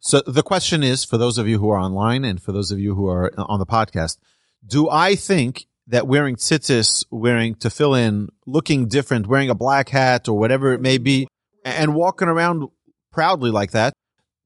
[0.00, 2.78] So the question is for those of you who are online and for those of
[2.78, 4.18] you who are on the podcast,
[4.66, 10.38] do I think that wearing tzitzis, wearing tefillin, looking different, wearing a black hat or
[10.38, 11.26] whatever it may be,
[11.64, 12.68] and walking around
[13.10, 13.92] proudly like that,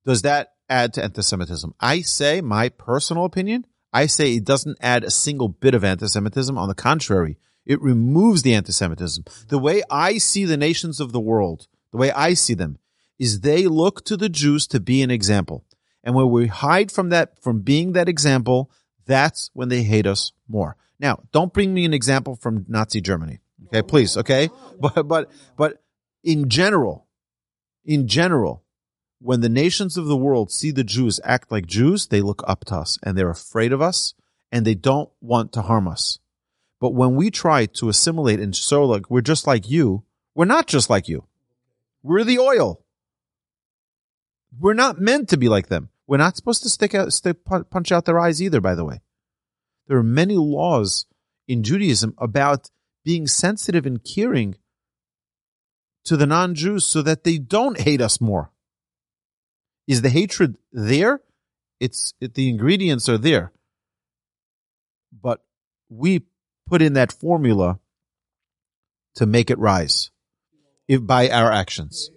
[0.06, 1.74] does that add to anti-Semitism?
[1.80, 6.56] I say, my personal opinion, I say it doesn't add a single bit of anti-Semitism.
[6.56, 9.24] On the contrary, it removes the anti-Semitism.
[9.48, 12.78] The way I see the nations of the world, the way I see them,
[13.22, 15.64] is they look to the Jews to be an example.
[16.02, 18.68] And when we hide from that, from being that example,
[19.06, 20.76] that's when they hate us more.
[20.98, 23.38] Now, don't bring me an example from Nazi Germany.
[23.66, 24.16] Okay, please.
[24.16, 24.50] Okay.
[24.80, 25.80] But, but, but
[26.24, 27.06] in general,
[27.84, 28.64] in general,
[29.20, 32.64] when the nations of the world see the Jews act like Jews, they look up
[32.64, 34.14] to us and they're afraid of us
[34.50, 36.18] and they don't want to harm us.
[36.80, 40.02] But when we try to assimilate and show like we're just like you,
[40.34, 41.28] we're not just like you.
[42.02, 42.81] We're the oil.
[44.58, 45.88] We're not meant to be like them.
[46.06, 49.00] We're not supposed to stick out, stick, punch out their eyes either, by the way.
[49.86, 51.06] There are many laws
[51.48, 52.70] in Judaism about
[53.04, 54.56] being sensitive and caring
[56.04, 58.50] to the non-Jews so that they don't hate us more.
[59.86, 61.20] Is the hatred there?
[61.80, 63.52] It's it, the ingredients are there,
[65.12, 65.42] but
[65.88, 66.22] we
[66.66, 67.80] put in that formula
[69.16, 70.10] to make it rise
[70.86, 72.10] if by our actions.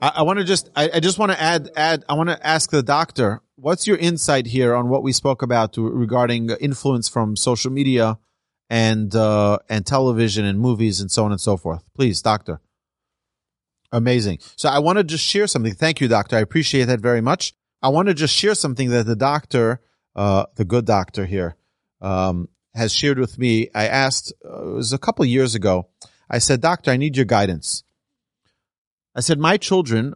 [0.00, 2.46] I, I want to just I, I just want to add add I want to
[2.46, 7.08] ask the doctor what's your insight here on what we spoke about to, regarding influence
[7.08, 8.18] from social media
[8.68, 11.82] and uh, and television and movies and so on and so forth.
[11.94, 12.60] Please, doctor.
[13.92, 14.38] Amazing.
[14.56, 15.74] So I want to just share something.
[15.74, 16.36] Thank you, doctor.
[16.36, 17.54] I appreciate that very much.
[17.82, 19.80] I want to just share something that the doctor,
[20.14, 21.56] uh, the good doctor here,
[22.00, 23.68] um, has shared with me.
[23.74, 25.88] I asked, uh, it was a couple years ago.
[26.28, 27.82] I said, doctor, I need your guidance.
[29.14, 30.14] I said, my children,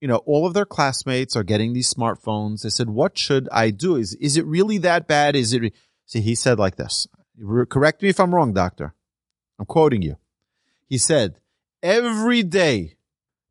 [0.00, 2.66] you know, all of their classmates are getting these smartphones.
[2.66, 3.96] I said, what should I do?
[3.96, 5.36] Is, is it really that bad?
[5.36, 5.72] Is it,
[6.06, 7.06] see, he said like this,
[7.68, 8.94] correct me if I'm wrong, doctor.
[9.58, 10.16] I'm quoting you.
[10.88, 11.36] He said,
[11.82, 12.96] every day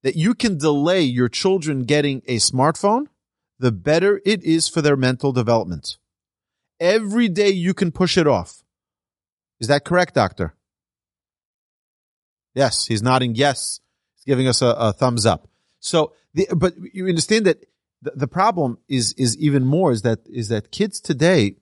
[0.04, 3.06] that you can delay your children getting a smartphone,
[3.60, 5.98] the better it is for their mental development.
[6.80, 8.64] Every day you can push it off.
[9.60, 10.56] Is that correct, doctor?
[12.56, 13.80] Yes, he's nodding yes.
[14.24, 15.48] He's giving us a, a thumbs up.
[15.80, 17.66] So, the, but you understand that
[18.02, 21.58] the, the problem is is even more is that is that kids today,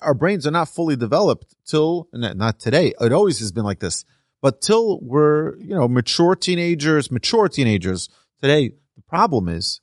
[0.00, 2.94] our brains are not fully developed till not today.
[3.00, 4.04] It always has been like this
[4.44, 8.10] but till we're, you know, mature teenagers, mature teenagers
[8.42, 9.80] today, the problem is,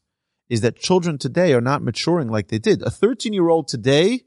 [0.50, 2.84] is that children today are not maturing like they did.
[2.84, 4.22] A 13 year old today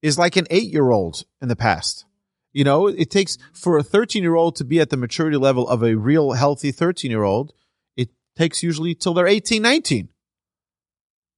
[0.00, 2.06] is like an eight year old in the past.
[2.52, 5.68] You know, it takes for a 13 year old to be at the maturity level
[5.68, 7.52] of a real healthy 13 year old.
[7.96, 10.08] It takes usually till they're 18, 19.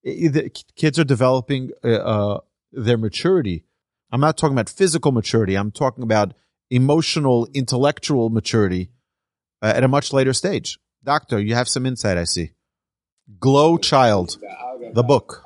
[0.04, 2.40] It, kids are developing uh, uh,
[2.72, 3.64] their maturity.
[4.10, 5.54] I'm not talking about physical maturity.
[5.54, 6.34] I'm talking about
[6.70, 8.90] emotional, intellectual maturity
[9.60, 10.78] uh, at a much later stage.
[11.04, 12.52] Doctor, you have some insight, I see.
[13.38, 14.38] Glow Child,
[14.92, 15.44] the book.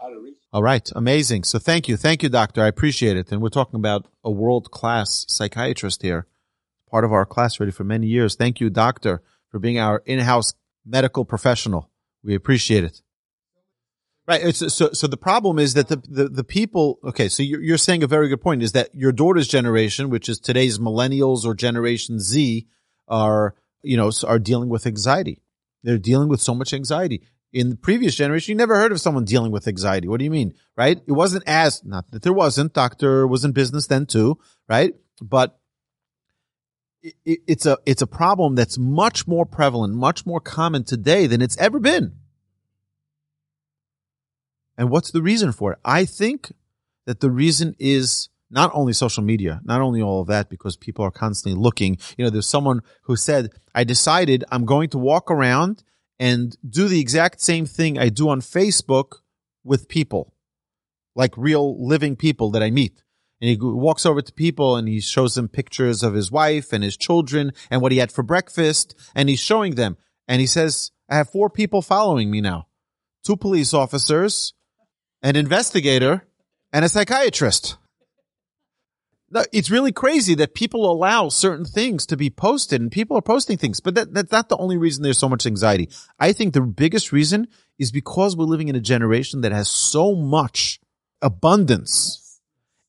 [0.56, 1.44] All right, amazing.
[1.44, 1.98] So thank you.
[1.98, 2.62] Thank you, doctor.
[2.62, 3.30] I appreciate it.
[3.30, 6.26] And we're talking about a world class psychiatrist here,
[6.90, 8.36] part of our class already for many years.
[8.36, 10.54] Thank you, doctor, for being our in house
[10.86, 11.90] medical professional.
[12.24, 13.02] We appreciate it.
[14.26, 14.42] Right.
[14.46, 17.76] It's, so, so the problem is that the, the, the people, okay, so you're, you're
[17.76, 21.54] saying a very good point is that your daughter's generation, which is today's millennials or
[21.54, 22.66] generation Z
[23.08, 25.42] are, you know, are dealing with anxiety.
[25.82, 27.24] They're dealing with so much anxiety.
[27.52, 30.08] In the previous generation, you never heard of someone dealing with anxiety.
[30.08, 30.54] What do you mean?
[30.76, 31.00] Right?
[31.06, 34.94] It wasn't as, not that there wasn't, doctor was in business then too, right?
[35.22, 35.58] But
[37.02, 37.14] it,
[37.46, 41.56] it's a, it's a problem that's much more prevalent, much more common today than it's
[41.56, 42.16] ever been.
[44.76, 45.78] And what's the reason for it?
[45.84, 46.52] I think
[47.06, 51.04] that the reason is not only social media, not only all of that, because people
[51.04, 51.96] are constantly looking.
[52.18, 55.82] You know, there's someone who said, I decided I'm going to walk around
[56.18, 59.16] and do the exact same thing I do on Facebook
[59.64, 60.34] with people,
[61.14, 63.02] like real living people that I meet.
[63.40, 66.82] And he walks over to people and he shows them pictures of his wife and
[66.82, 68.94] his children and what he had for breakfast.
[69.14, 69.98] And he's showing them.
[70.26, 72.68] And he says, I have four people following me now.
[73.24, 74.54] Two police officers,
[75.22, 76.26] an investigator,
[76.72, 77.76] and a psychiatrist.
[79.52, 83.58] It's really crazy that people allow certain things to be posted and people are posting
[83.58, 85.88] things, but that, that's not the only reason there's so much anxiety.
[86.18, 90.14] I think the biggest reason is because we're living in a generation that has so
[90.14, 90.80] much
[91.22, 92.40] abundance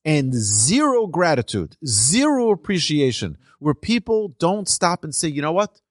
[0.06, 5.82] and zero gratitude, zero appreciation, where people don't stop and say, you know what?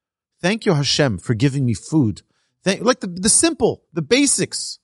[0.40, 2.22] Thank you, Hashem, for giving me food.
[2.62, 4.78] Thank, like the, the simple, the basics.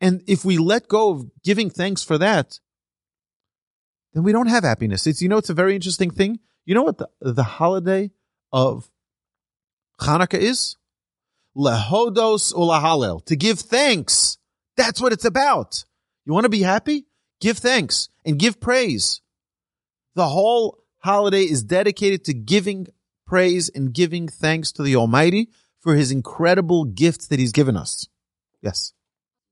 [0.00, 2.60] And if we let go of giving thanks for that,
[4.12, 5.06] then we don't have happiness.
[5.06, 6.38] It's, you know, it's a very interesting thing.
[6.64, 8.10] You know what the, the holiday
[8.52, 8.90] of
[10.00, 10.76] Hanukkah is?
[11.56, 14.38] Lehodos ulahalel, to give thanks.
[14.76, 15.84] That's what it's about.
[16.24, 17.06] You want to be happy?
[17.40, 19.20] Give thanks and give praise.
[20.14, 22.86] The whole holiday is dedicated to giving
[23.26, 25.48] praise and giving thanks to the Almighty
[25.80, 28.08] for his incredible gifts that he's given us.
[28.62, 28.92] Yes.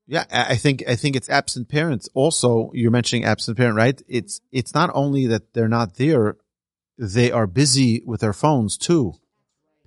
[0.07, 2.09] Yeah, I think I think it's absent parents.
[2.15, 4.03] Also, you're mentioning absent parent, right?
[4.09, 6.37] It's it's not only that they're not there;
[6.99, 9.15] they are busy with their phones too.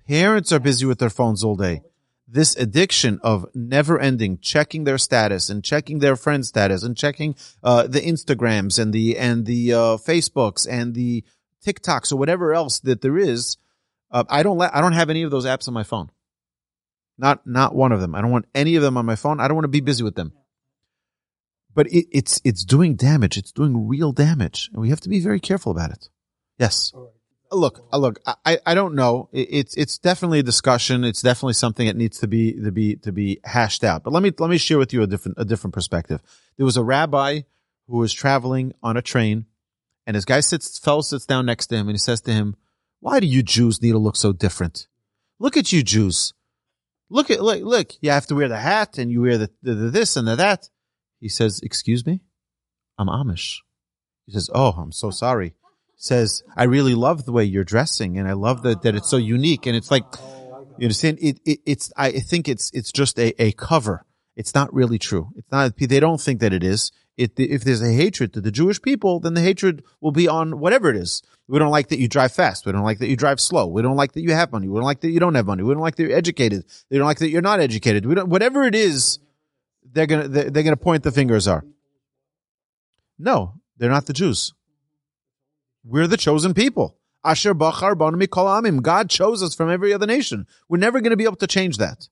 [0.08, 1.82] Parents are busy with their phones all day.
[2.26, 7.36] This addiction of never ending checking their status and checking their friend status and checking
[7.62, 11.22] uh, the Instagrams and the and the uh, Facebooks and the
[11.64, 13.58] TikToks or whatever else that there is.
[14.10, 16.10] Uh, I don't let I don't have any of those apps on my phone.
[17.16, 18.14] Not not one of them.
[18.14, 19.40] I don't want any of them on my phone.
[19.40, 20.32] I don't want to be busy with them.
[21.74, 23.36] But it, it's it's doing damage.
[23.36, 26.08] It's doing real damage, and we have to be very careful about it.
[26.58, 26.92] Yes.
[27.50, 29.28] look, uh, look, I, I don't know.
[29.32, 31.04] It's it's definitely a discussion.
[31.04, 34.04] It's definitely something that needs to be to be to be hashed out.
[34.04, 36.20] But let me let me share with you a different a different perspective.
[36.56, 37.42] There was a rabbi
[37.88, 39.46] who was traveling on a train,
[40.06, 42.56] and his guy sits fellow sits down next to him, and he says to him,
[43.00, 44.86] "Why do you Jews need to look so different?
[45.40, 46.34] Look at you Jews.
[47.10, 47.92] Look at look look.
[48.00, 50.36] You have to wear the hat, and you wear the, the, the this and the
[50.36, 50.68] that."
[51.20, 52.20] He says, "Excuse me,
[52.98, 53.58] I'm Amish."
[54.26, 55.54] He says, "Oh, I'm so sorry."
[55.96, 59.16] Says, "I really love the way you're dressing, and I love that that it's so
[59.16, 60.04] unique." And it's like,
[60.78, 61.18] you understand?
[61.20, 64.04] It, it it's I think it's it's just a, a cover.
[64.36, 65.30] It's not really true.
[65.36, 65.76] It's not.
[65.76, 66.90] They don't think that it is.
[67.16, 70.58] It, if there's a hatred to the Jewish people, then the hatred will be on
[70.58, 71.22] whatever it is.
[71.46, 72.66] We don't like that you drive fast.
[72.66, 73.66] We don't like that you drive slow.
[73.66, 74.68] We don't like that you have money.
[74.68, 75.62] We don't like that you don't have money.
[75.62, 76.64] We don't like that you're educated.
[76.88, 78.04] They don't like that you're not educated.
[78.04, 78.28] We don't.
[78.28, 79.20] Whatever it is,
[79.84, 81.64] they're gonna they're, they're gonna point the fingers are.
[83.18, 84.52] No, they're not the Jews.
[85.84, 86.96] We're the chosen people.
[87.24, 88.82] Asher bachar banu mikol amim.
[88.82, 90.46] God chose us from every other nation.
[90.68, 92.08] We're never going to be able to change that.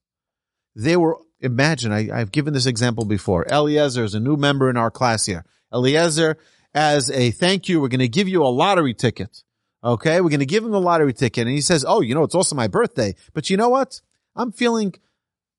[0.74, 3.46] They were, imagine, I, I've given this example before.
[3.50, 5.44] Eliezer is a new member in our class here.
[5.72, 6.38] Eliezer,
[6.74, 9.42] as a thank you, we're going to give you a lottery ticket.
[9.84, 10.20] Okay.
[10.20, 11.46] We're going to give him the lottery ticket.
[11.46, 13.14] And he says, Oh, you know, it's also my birthday.
[13.34, 14.00] But you know what?
[14.36, 14.94] I'm feeling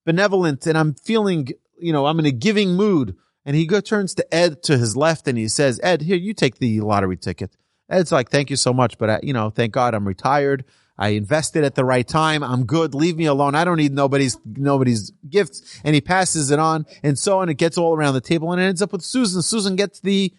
[0.06, 3.16] benevolent and I'm feeling, you know, I'm in a giving mood.
[3.46, 6.34] And he go, turns to Ed to his left and he says, Ed, here, you
[6.34, 7.56] take the lottery ticket.
[7.90, 8.98] Ed's like, thank you so much.
[8.98, 10.64] But I, you know, thank God I'm retired.
[10.98, 12.44] I invested at the right time.
[12.44, 12.94] I'm good.
[12.94, 13.56] Leave me alone.
[13.56, 15.82] I don't need nobody's, nobody's gifts.
[15.84, 17.50] And he passes it on and so on.
[17.50, 19.42] It gets all around the table and it ends up with Susan.
[19.42, 20.34] Susan gets the,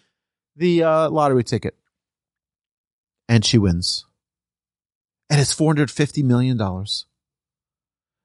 [0.55, 1.75] the, uh, lottery ticket
[3.27, 4.05] and she wins.
[5.29, 6.59] And it's $450 million.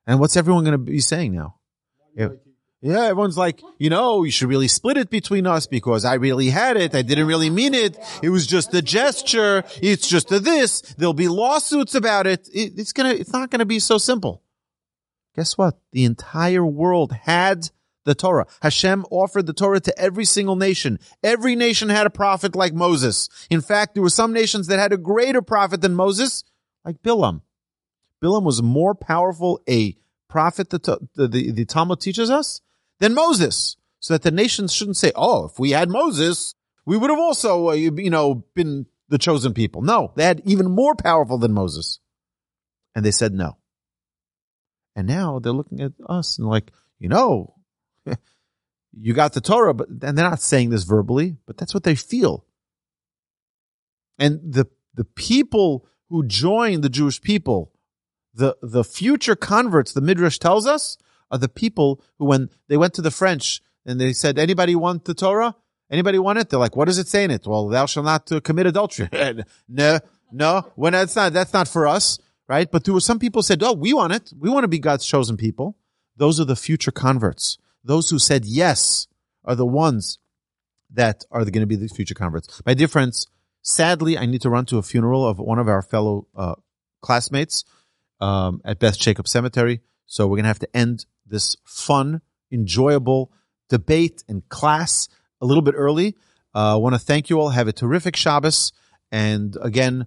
[0.06, 1.56] And what's everyone going to be saying now?
[2.14, 2.32] If-
[2.82, 6.48] yeah, everyone's like, you know, you should really split it between us because I really
[6.48, 6.94] had it.
[6.94, 7.98] I didn't really mean it.
[8.22, 9.64] It was just a gesture.
[9.82, 10.80] It's just a this.
[10.96, 12.48] There'll be lawsuits about it.
[12.52, 14.42] it it's gonna, it's not gonna be so simple.
[15.36, 15.78] Guess what?
[15.92, 17.70] The entire world had
[18.04, 18.46] the Torah.
[18.62, 20.98] Hashem offered the Torah to every single nation.
[21.22, 23.28] Every nation had a prophet like Moses.
[23.50, 26.44] In fact, there were some nations that had a greater prophet than Moses,
[26.84, 27.42] like Bilam.
[28.22, 29.96] Bilam was more powerful a
[30.28, 30.78] prophet, the,
[31.14, 32.62] the, the, the Talmud teaches us,
[33.00, 33.76] than Moses.
[33.98, 36.54] So that the nations shouldn't say, oh, if we had Moses,
[36.86, 39.82] we would have also, uh, you know, been the chosen people.
[39.82, 42.00] No, they had even more powerful than Moses.
[42.94, 43.58] And they said no.
[44.96, 47.54] And now they're looking at us and like, you know,
[48.92, 51.94] you got the Torah, but and they're not saying this verbally, but that's what they
[51.94, 52.46] feel.
[54.18, 57.72] And the the people who join the Jewish people,
[58.34, 60.98] the the future converts, the Midrash tells us,
[61.30, 65.04] are the people who, when they went to the French and they said, "Anybody want
[65.04, 65.54] the Torah?
[65.90, 68.30] Anybody want it?" They're like, "What does it say in it?" Well, thou shalt not
[68.32, 69.08] uh, commit adultery.
[69.68, 69.98] no,
[70.32, 72.18] no, when that's not that's not for us,
[72.48, 72.70] right?
[72.70, 74.32] But there were some people said, "Oh, we want it.
[74.38, 75.76] We want to be God's chosen people."
[76.16, 77.56] Those are the future converts.
[77.82, 79.06] Those who said yes
[79.44, 80.18] are the ones
[80.92, 82.60] that are going to be the future converts.
[82.66, 83.26] My dear friends,
[83.62, 86.56] sadly, I need to run to a funeral of one of our fellow uh,
[87.00, 87.64] classmates
[88.20, 89.80] um, at Beth Jacob Cemetery.
[90.06, 92.20] So we're going to have to end this fun,
[92.52, 93.32] enjoyable
[93.68, 95.08] debate and class
[95.40, 96.16] a little bit early.
[96.54, 97.50] Uh, I want to thank you all.
[97.50, 98.72] Have a terrific Shabbos.
[99.10, 100.06] And again,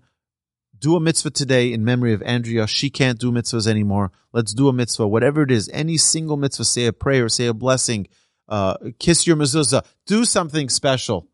[0.77, 2.67] do a mitzvah today in memory of Andrea.
[2.67, 4.11] She can't do mitzvahs anymore.
[4.33, 7.53] Let's do a mitzvah, whatever it is, any single mitzvah, say a prayer, say a
[7.53, 8.07] blessing,
[8.49, 11.29] uh, kiss your mezuzah, do something special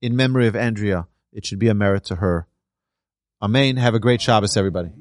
[0.00, 1.08] in memory of Andrea.
[1.32, 2.46] It should be a merit to her.
[3.40, 3.76] Amen.
[3.76, 4.92] Have a great Shabbos, everybody.